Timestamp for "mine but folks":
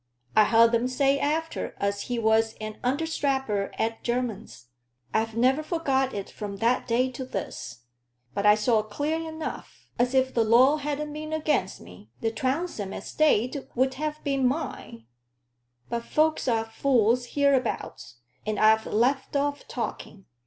14.47-16.47